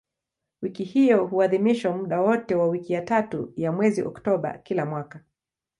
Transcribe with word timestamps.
Wiki 0.61 0.83
hiyo 0.83 1.25
huadhimishwa 1.27 1.97
muda 1.97 2.21
wote 2.21 2.55
wa 2.55 2.67
wiki 2.67 2.93
ya 2.93 3.01
tatu 3.01 3.53
ya 3.55 3.71
mwezi 3.71 4.01
Oktoba 4.03 4.57
kila 4.57 4.85
mwaka. 4.85 5.23